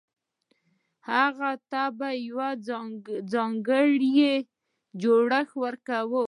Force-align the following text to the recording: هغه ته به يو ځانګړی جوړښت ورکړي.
هغه 1.11 1.51
ته 1.71 1.83
به 1.97 2.09
يو 2.27 2.39
ځانګړی 3.33 4.33
جوړښت 5.01 5.53
ورکړي. 5.63 6.19